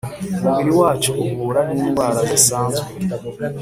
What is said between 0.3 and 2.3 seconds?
umubiri wacu uhura n’indwara